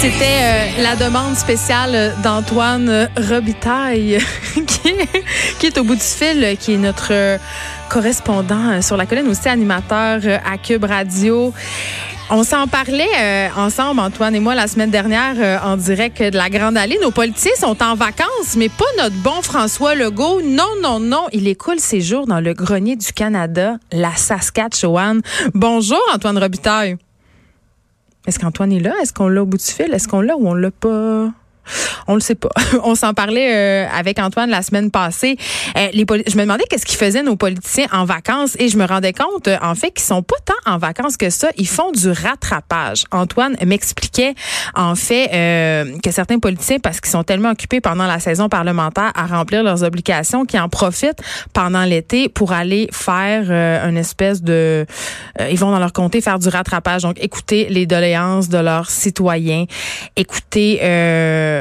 [0.00, 4.18] C'était euh, la demande spéciale d'Antoine Robitaille,
[5.58, 7.12] qui, est- au bout du fil, qui est notre
[7.90, 11.52] correspondant sur la colline, aussi animateur à Cube Radio.
[12.30, 16.36] On s'en parlait euh, ensemble, Antoine et moi, la semaine dernière, euh, en direct de
[16.36, 16.98] la Grande Allée.
[17.02, 20.40] Nos politiciens sont en vacances, mais pas notre bon François Legault.
[20.42, 21.26] Non, non, non.
[21.32, 25.20] Il écoule ses jours dans le grenier du Canada, la Saskatchewan.
[25.54, 26.96] Bonjour, Antoine Robitaille.
[28.26, 28.94] Est-ce qu'Antoine est là?
[29.02, 29.92] Est-ce qu'on l'a au bout du fil?
[29.92, 31.30] Est-ce qu'on l'a ou on l'a pas?
[32.06, 32.48] On le sait pas.
[32.84, 35.36] On s'en parlait euh, avec Antoine la semaine passée.
[35.76, 39.12] Euh, je me demandais qu'est-ce qu'ils faisaient nos politiciens en vacances et je me rendais
[39.12, 41.50] compte euh, en fait qu'ils sont pas tant en vacances que ça.
[41.56, 43.04] Ils font du rattrapage.
[43.12, 44.34] Antoine m'expliquait
[44.74, 45.28] en fait
[46.02, 49.82] que certains politiciens, parce qu'ils sont tellement occupés pendant la saison parlementaire à remplir leurs
[49.82, 51.20] obligations, qui en profitent
[51.52, 53.50] pendant l'été pour aller faire
[53.88, 54.86] une espèce de...
[55.50, 57.02] ils vont dans leur comté faire du rattrapage.
[57.02, 59.64] Donc écouter les doléances de leurs citoyens,
[60.16, 60.80] écouter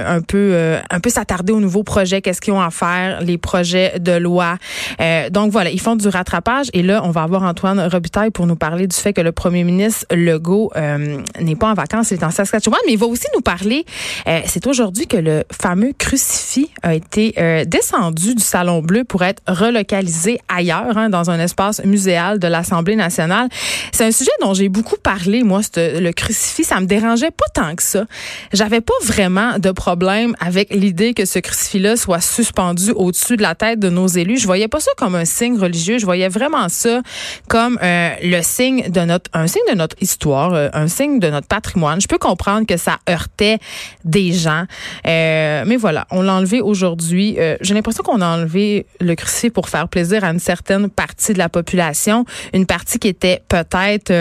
[0.06, 3.38] un peu euh, un peu s'attarder aux nouveaux projets, qu'est-ce qu'ils ont à faire, les
[3.38, 4.58] projets de loi.
[5.00, 8.48] Euh, donc voilà, ils font du rattrapage et là on va avoir Antoine Robitaille pour
[8.48, 12.16] nous parler du fait que le premier ministre Legault euh, n'est pas en vacances, il
[12.16, 13.86] est en Saskatchewan, mais il va aussi nous parler
[14.28, 19.24] euh, c'est aujourd'hui que le fameux crucifix a été euh, descendu du salon bleu pour
[19.24, 23.50] être relocalisé ailleurs hein, dans un espace muséal de l'Assemblée nationale.
[23.92, 27.76] C'est un sujet dont j'ai beaucoup parlé moi, le crucifix, ça me dérangeait pas tant
[27.76, 28.06] que ça.
[28.54, 33.56] J'avais pas vraiment de problème avec l'idée que ce crucifix-là soit suspendu au-dessus de la
[33.56, 34.38] tête de nos élus.
[34.38, 37.02] Je voyais pas ça comme un signe religieux, je voyais vraiment ça
[37.48, 41.30] comme euh, le signe de notre un signe de notre histoire, euh, un signe de
[41.30, 42.02] notre patrimoine.
[42.02, 43.60] Je peux comprendre que ça heurtait
[44.04, 44.66] des gens,
[45.08, 47.38] Euh, mais voilà, on l'a enlevé aujourd'hui.
[47.62, 51.38] J'ai l'impression qu'on a enlevé le crucifix pour faire plaisir à une certaine partie de
[51.38, 54.12] la population, une partie qui était peut-être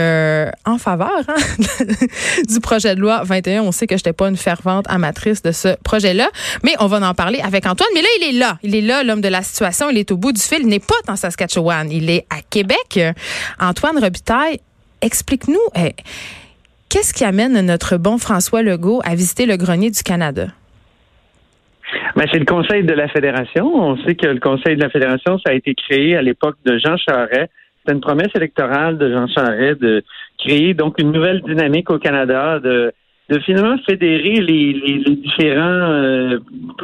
[0.64, 1.84] en faveur hein,
[2.48, 3.62] du projet de loi 21.
[3.62, 6.28] On sait que j'étais pas une fervente amatrice de ce projet-là,
[6.64, 7.88] mais on va en parler avec Antoine.
[7.94, 8.59] Mais là, il est là.
[8.62, 9.91] Il est là, l'homme de la situation.
[9.91, 10.59] Il est au bout du fil.
[10.60, 11.91] Il n'est pas dans Saskatchewan.
[11.91, 13.00] Il est à Québec.
[13.60, 14.60] Antoine Robitaille,
[15.03, 15.91] explique-nous, euh,
[16.88, 20.48] qu'est-ce qui amène notre bon François Legault à visiter le grenier du Canada?
[22.16, 23.66] Ben, c'est le Conseil de la Fédération.
[23.75, 26.78] On sait que le Conseil de la Fédération, ça a été créé à l'époque de
[26.78, 27.50] Jean Charest.
[27.87, 30.04] C'est une promesse électorale de Jean Charest de
[30.38, 32.92] créer donc une nouvelle dynamique au Canada, de,
[33.28, 35.60] de finalement fédérer les, les- les différents
[35.92, 36.38] euh,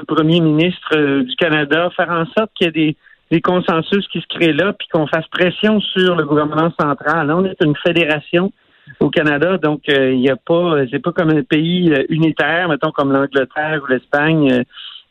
[0.07, 2.97] premiers ministres euh, du Canada, faire en sorte qu'il y ait des,
[3.31, 7.31] des consensus qui se créent là, puis qu'on fasse pression sur le gouvernement central.
[7.33, 8.53] On est une fédération
[9.01, 12.69] au Canada, donc euh, il n'y a pas, c'est pas comme un pays euh, unitaire,
[12.69, 14.53] mettons comme l'Angleterre ou l'Espagne.
[14.53, 14.63] euh,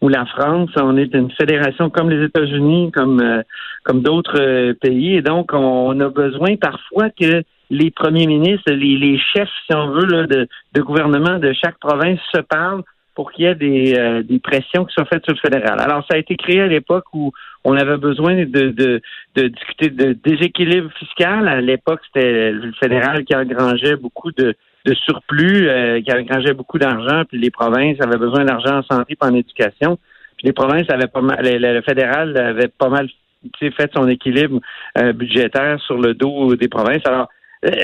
[0.02, 3.42] ou la France, on est une fédération comme les États-Unis, comme euh,
[3.86, 7.42] comme d'autres euh, pays, et donc on, a besoin parfois que
[7.82, 10.42] les premiers ministres, les, les chefs, si on veut, là, de,
[10.76, 12.84] de gouvernement de chaque province se parlent
[13.16, 15.78] pour qu'il y ait des, euh, des pressions qui soient faites sur le fédéral.
[15.88, 17.32] Alors, ça a été créé à l'époque où
[17.64, 19.02] on avait besoin de, de,
[19.38, 21.48] de discuter de déséquilibre fiscal.
[21.48, 24.56] À l'époque, c'était le fédéral qui engrangeait beaucoup de,
[24.90, 29.12] de surplus, euh, qui engrangeait beaucoup d'argent, puis les provinces avaient besoin d'argent en santé
[29.14, 29.92] et en éducation.
[30.38, 33.08] Puis les provinces avaient pas mal, le, le fédéral avait pas mal
[33.60, 34.58] fait son équilibre
[34.98, 37.06] euh, budgétaire sur le dos des provinces.
[37.06, 37.28] Alors,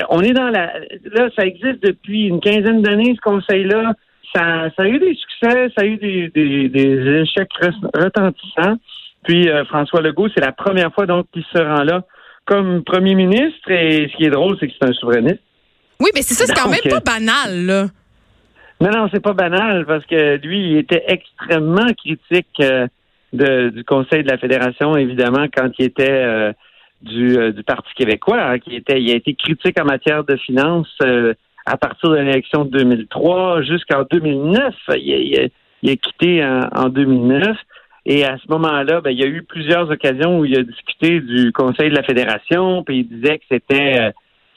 [0.10, 0.74] on est dans la.
[1.14, 3.94] Là, ça existe depuis une quinzaine d'années, ce conseil-là.
[4.36, 8.78] Ça, ça a eu des succès, ça a eu des, des, des échecs re- retentissants.
[9.24, 12.04] Puis euh, François Legault, c'est la première fois donc qu'il se rend là
[12.46, 13.72] comme premier ministre.
[13.72, 15.42] Et ce qui est drôle, c'est que c'est un souverainiste.
[16.00, 17.86] Oui, mais c'est ça, c'est quand même euh, pas banal, là.
[18.82, 22.88] Non, non, c'est pas banal parce que lui, il était extrêmement critique euh,
[23.34, 26.54] de, du Conseil de la Fédération, évidemment, quand il était euh,
[27.02, 30.36] du, euh, du Parti québécois, hein, qui était, il a été critique en matière de
[30.38, 31.34] finances euh,
[31.66, 34.74] à partir de l'élection de 2003 jusqu'en 2009.
[34.96, 35.48] Il, il a-
[35.82, 37.56] il a quitté en, en 2009.
[38.06, 41.22] Et à ce moment-là, ben, il y a eu plusieurs occasions où il a discuté
[41.22, 44.12] du Conseil de la Fédération, puis il disait que c'était euh,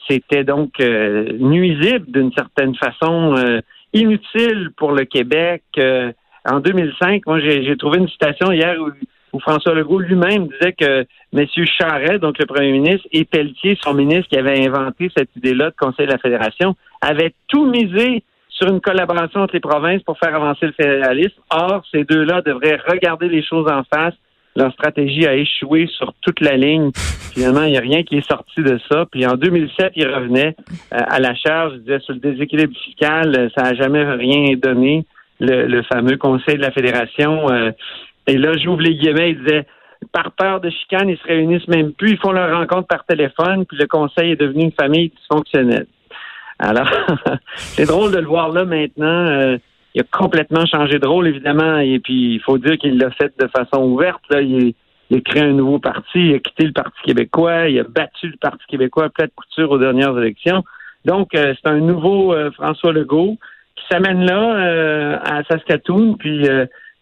[0.09, 3.61] c'était donc euh, nuisible d'une certaine façon, euh,
[3.93, 5.63] inutile pour le Québec.
[6.45, 8.89] en 2005, moi j'ai trouvé une citation hier où,
[9.33, 11.45] où François Legault lui-même disait que M.
[11.65, 15.75] Charret, donc le premier ministre, et Pelletier, son ministre qui avait inventé cette idée-là de
[15.75, 20.35] Conseil de la Fédération, avaient tout misé sur une collaboration entre les provinces pour faire
[20.35, 21.41] avancer le fédéralisme.
[21.49, 24.13] Or, ces deux-là devraient regarder les choses en face.
[24.55, 26.91] Leur stratégie a échoué sur toute la ligne.
[27.33, 29.05] Finalement, il n'y a rien qui est sorti de ça.
[29.11, 30.55] Puis en 2007, ils revenaient
[30.91, 31.73] à la charge.
[31.75, 35.05] Ils disaient sur le déséquilibre fiscal, euh, ça n'a jamais rien donné.
[35.39, 37.49] Le, fameux Conseil de la Fédération.
[37.49, 37.71] Euh,
[38.27, 39.65] et là, j'ouvre les guillemets, ils disaient
[40.11, 43.65] par peur de chicane, ils se réunissent même plus, ils font leur rencontre par téléphone,
[43.65, 45.87] puis le conseil est devenu une famille dysfonctionnelle.
[46.59, 46.89] Alors,
[47.55, 49.27] c'est drôle de le voir là maintenant.
[49.27, 49.57] Euh,
[49.95, 53.33] il a complètement changé de rôle, évidemment, et puis il faut dire qu'il l'a fait
[53.39, 54.21] de façon ouverte.
[54.29, 54.41] Là.
[54.41, 54.73] Il,
[55.11, 58.37] a créé un nouveau parti, il a quitté le Parti québécois, il a battu le
[58.41, 60.63] Parti québécois à plate couture aux dernières élections.
[61.05, 63.37] Donc, euh, c'est un nouveau euh, François Legault
[63.75, 66.47] qui s'amène là à Saskatoon, puis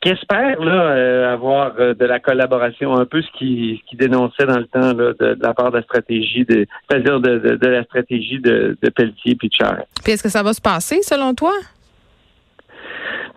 [0.01, 4.45] qui espère là, euh, avoir euh, de la collaboration, un peu ce qui, qui dénonçait
[4.45, 7.83] dans le temps là, de, la part de la stratégie, de, c'est-à-dire de, de, la
[7.83, 9.87] stratégie de, Pelletier et de Charest.
[10.03, 11.53] Puis est-ce que ça va se passer selon toi?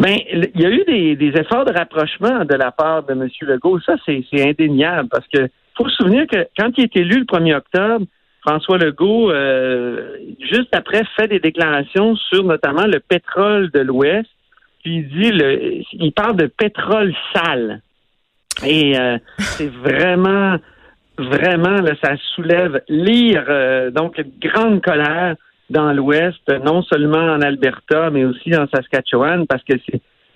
[0.01, 3.29] Ben, il y a eu des, des, efforts de rapprochement de la part de M.
[3.43, 3.81] Legault.
[3.81, 7.25] Ça, c'est, c'est indéniable parce que faut se souvenir que quand il est élu le
[7.25, 8.07] 1er octobre,
[8.47, 14.29] François Legault, euh, juste après, fait des déclarations sur notamment le pétrole de l'Ouest
[14.85, 17.81] puis il dit, le, il parle de pétrole sale.
[18.65, 20.57] Et euh, c'est vraiment,
[21.19, 25.35] vraiment, là, ça soulève lire, euh, donc, une grande colère
[25.71, 29.75] dans l'Ouest, non seulement en Alberta, mais aussi en Saskatchewan, parce que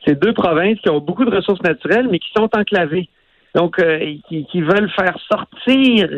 [0.04, 3.10] c'est deux provinces qui ont beaucoup de ressources naturelles, mais qui sont enclavées.
[3.54, 3.98] Donc, euh,
[4.28, 6.08] qui, qui, veulent faire sortir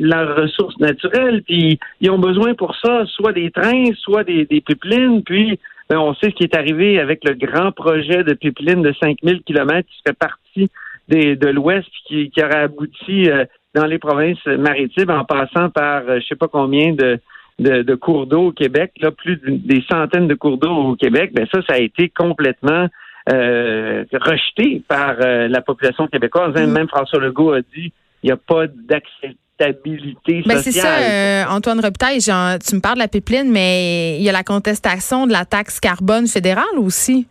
[0.00, 4.60] leurs ressources naturelles, puis ils ont besoin pour ça soit des trains, soit des, des
[4.60, 5.58] pipelines, puis
[5.88, 9.42] ben, on sait ce qui est arrivé avec le grand projet de pipeline de 5000
[9.42, 10.70] kilomètres qui serait parti
[11.08, 13.44] des, de l'Ouest qui, qui aurait abouti euh,
[13.74, 17.18] dans les provinces maritimes en passant par euh, je sais pas combien de,
[17.58, 21.46] de, cours d'eau au Québec, là, plus des centaines de cours d'eau au Québec, ben
[21.52, 22.86] ça, ça a été complètement
[23.30, 26.54] euh, rejeté par la population québécoise.
[26.54, 26.72] Mm.
[26.72, 27.92] Même François Legault a dit
[28.22, 32.20] il n'y a pas d'accès stabilité ben, c'est ça, euh, Antoine Robitaille.
[32.20, 35.80] tu me parles de la pipeline, mais il y a la contestation de la taxe
[35.80, 37.26] carbone fédérale aussi.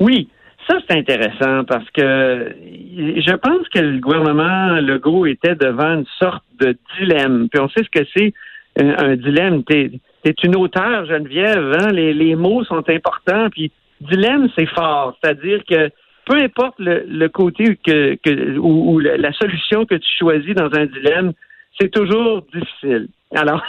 [0.00, 0.28] Oui,
[0.68, 2.54] ça c'est intéressant parce que
[2.96, 7.48] je pense que le gouvernement Legault était devant une sorte de dilemme.
[7.50, 8.32] Puis on sait ce que c'est
[8.78, 9.62] un, dilemme.
[9.64, 9.92] T'es
[10.24, 11.72] es une auteure, Geneviève.
[11.80, 11.88] Hein?
[11.92, 13.48] Les, les mots sont importants.
[13.50, 13.70] Puis
[14.00, 15.16] dilemme, c'est fort.
[15.22, 15.90] C'est-à-dire que
[16.30, 21.32] peu importe le, côté que, ou, la solution que tu choisis dans un dilemme,
[21.78, 23.08] c'est toujours difficile.
[23.34, 23.64] Alors,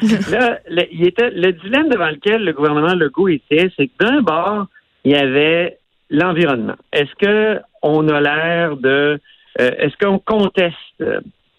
[0.32, 4.22] là, le, il était, le dilemme devant lequel le gouvernement Legault était, c'est que d'un
[4.22, 4.66] bord,
[5.04, 5.78] il y avait
[6.10, 6.74] l'environnement.
[6.92, 9.20] Est-ce que on a l'air de,
[9.60, 11.04] euh, est-ce qu'on conteste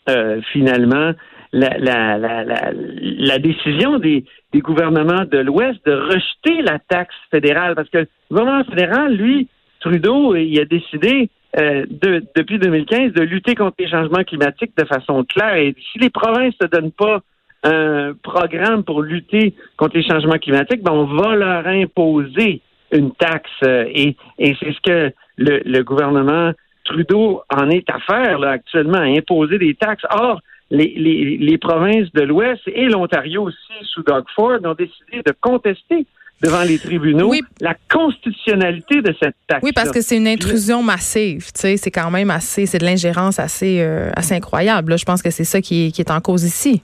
[0.10, 1.14] euh, finalement
[1.54, 7.74] la, la, la, la, décision des, des gouvernements de l'Ouest de rejeter la taxe fédérale?
[7.76, 9.48] Parce que le gouvernement fédéral, lui,
[9.82, 11.30] Trudeau, il a décidé
[11.60, 15.56] euh, de, depuis 2015 de lutter contre les changements climatiques de façon claire.
[15.56, 17.20] Et si les provinces ne donnent pas
[17.64, 22.62] un programme pour lutter contre les changements climatiques, ben on va leur imposer
[22.92, 23.50] une taxe.
[23.64, 26.54] Euh, et, et c'est ce que le, le, gouvernement
[26.86, 30.06] Trudeau en est à faire là, actuellement, à imposer des taxes.
[30.10, 35.22] Or, les, les, les provinces de l'Ouest et l'Ontario aussi, sous Doug Ford, ont décidé
[35.26, 36.06] de contester
[36.42, 39.62] devant les tribunaux la constitutionnalité de cette taxe.
[39.64, 41.52] Oui, parce que c'est une intrusion massive.
[41.54, 44.98] Tu sais, c'est quand même assez, c'est de l'ingérence assez, euh, assez incroyable.
[44.98, 46.82] Je pense que c'est ça qui est, qui est, en cause ici.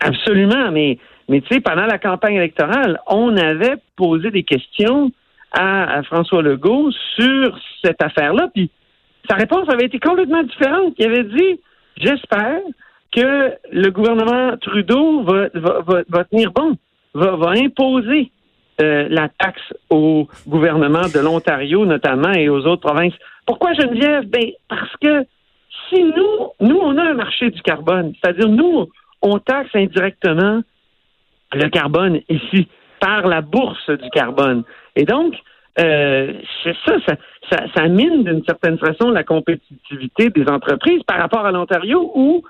[0.00, 0.98] Absolument, mais
[1.28, 5.12] mais tu sais, pendant la campagne électorale, on avait posé des questions
[5.52, 8.70] à, François Legault sur cette affaire-là, puis
[9.30, 10.94] sa réponse avait été complètement différente.
[10.98, 11.60] Il avait dit,
[11.96, 12.58] j'espère
[13.14, 16.76] que le gouvernement Trudeau va, va, va, tenir bon,
[17.14, 18.32] va, va imposer
[18.82, 23.14] euh, la taxe au gouvernement de l'Ontario notamment et aux autres provinces.
[23.46, 24.26] Pourquoi Geneviève?
[24.28, 25.24] Ben, parce que
[25.88, 28.88] si nous, nous, on a un marché du carbone, c'est-à-dire nous,
[29.20, 30.62] on taxe indirectement
[31.52, 32.68] le carbone ici
[33.00, 34.64] par la bourse du carbone.
[34.96, 35.34] Et donc,
[35.78, 37.16] euh, c'est ça,
[37.74, 42.42] ça, mine d'une certaine façon la compétitivité des entreprises par rapport à l'Ontario où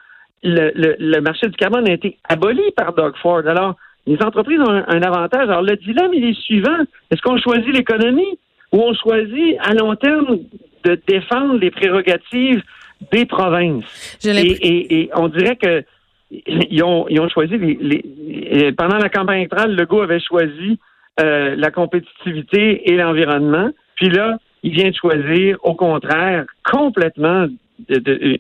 [0.43, 3.47] le, le, le, marché du carbone a été aboli par Doug Ford.
[3.47, 5.49] Alors, les entreprises ont un, avantage.
[5.49, 6.77] Alors, le dilemme, il est suivant.
[7.11, 8.39] Est-ce qu'on choisit l'économie
[8.73, 10.41] ou on choisit à long terme
[10.85, 12.63] de défendre les prérogatives
[13.13, 14.19] des provinces?
[14.25, 15.85] Et, on dirait que
[16.31, 20.79] ils ont, ils ont choisi les, pendant la campagne électorale, Legault avait choisi
[21.21, 23.71] euh, la compétitivité et l'environnement.
[23.97, 27.49] Puis là, il vient de choisir, au contraire, complètement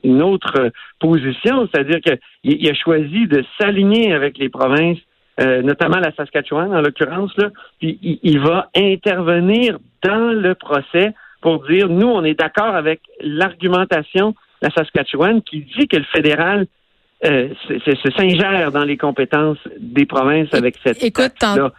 [0.05, 4.99] une autre position, c'est-à-dire qu'il a choisi de s'aligner avec les provinces,
[5.41, 7.35] euh, notamment la Saskatchewan en l'occurrence,
[7.79, 14.31] puis il, va intervenir dans le procès pour dire, nous, on est d'accord avec l'argumentation
[14.31, 16.67] de la Saskatchewan qui dit que le fédéral
[17.25, 21.33] euh, se s'ingère dans les compétences des provinces avec cette Écoute,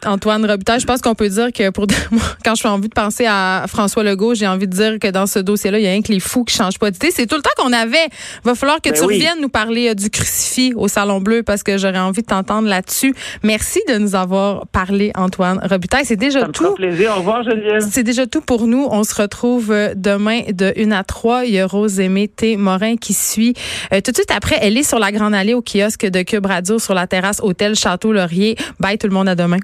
[0.06, 1.86] Antoine Robitaille, je pense qu'on peut dire que pour
[2.46, 5.26] quand je suis envie de penser à François Legault, j'ai envie de dire que dans
[5.26, 7.12] ce dossier-là, il y a rien que les fous qui changent pas d'idée.
[7.12, 8.08] C'est tout le temps qu'on avait.
[8.44, 11.64] Va falloir que ben tu reviennes nous parler euh, du crucifix au Salon Bleu parce
[11.64, 13.14] que j'aurais envie de t'entendre là-dessus.
[13.44, 16.06] Merci de nous avoir parlé, Antoine Robitaille.
[16.06, 16.64] C'est déjà Ça tout.
[16.64, 17.12] Me fera plaisir.
[17.16, 17.82] Au revoir, Geneviève.
[17.82, 18.88] C'est déjà tout pour nous.
[18.90, 21.46] On se retrouve euh, demain de 1 à 3.
[21.46, 22.56] Il y a Rose Aimée T.
[22.56, 23.56] Morin qui suit.
[23.92, 26.80] tout de suite après, elle est sur la grande aller au kiosque de Cube Radio
[26.80, 28.56] sur la terrasse Hôtel Château Laurier.
[28.80, 29.60] Bye tout le monde, à demain.